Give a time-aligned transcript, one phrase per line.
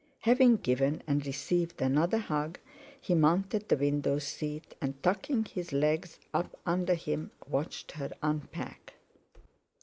[0.21, 2.57] Having given and received another hug,
[2.99, 8.95] he mounted the window seat, and tucking his legs up under him watched her unpack.